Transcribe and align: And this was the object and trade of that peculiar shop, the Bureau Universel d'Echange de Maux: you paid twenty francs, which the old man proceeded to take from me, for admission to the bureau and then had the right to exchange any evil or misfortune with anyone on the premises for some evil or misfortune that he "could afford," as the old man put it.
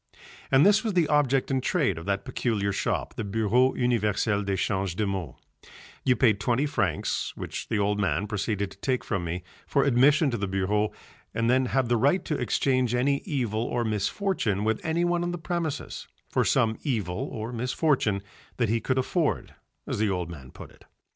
And 0.49 0.65
this 0.65 0.83
was 0.83 0.93
the 0.93 1.07
object 1.09 1.51
and 1.51 1.61
trade 1.61 1.99
of 1.99 2.07
that 2.07 2.25
peculiar 2.25 2.71
shop, 2.73 3.13
the 3.17 3.23
Bureau 3.23 3.75
Universel 3.75 4.41
d'Echange 4.41 4.95
de 4.95 5.05
Maux: 5.05 5.35
you 6.03 6.15
paid 6.15 6.39
twenty 6.39 6.65
francs, 6.65 7.33
which 7.37 7.67
the 7.69 7.77
old 7.77 7.99
man 7.99 8.25
proceeded 8.25 8.71
to 8.71 8.79
take 8.79 9.03
from 9.03 9.23
me, 9.23 9.43
for 9.67 9.83
admission 9.83 10.31
to 10.31 10.37
the 10.37 10.47
bureau 10.47 10.91
and 11.35 11.51
then 11.51 11.67
had 11.67 11.87
the 11.87 11.97
right 11.97 12.25
to 12.25 12.35
exchange 12.35 12.95
any 12.95 13.17
evil 13.25 13.61
or 13.63 13.85
misfortune 13.85 14.63
with 14.63 14.83
anyone 14.83 15.21
on 15.21 15.29
the 15.31 15.37
premises 15.37 16.07
for 16.31 16.43
some 16.43 16.79
evil 16.81 17.29
or 17.31 17.53
misfortune 17.53 18.23
that 18.57 18.69
he 18.69 18.81
"could 18.81 18.97
afford," 18.97 19.53
as 19.85 19.99
the 19.99 20.09
old 20.09 20.31
man 20.31 20.49
put 20.49 20.71
it. 20.71 20.85